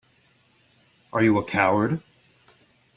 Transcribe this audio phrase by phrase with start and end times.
[1.13, 2.01] Are you a coward?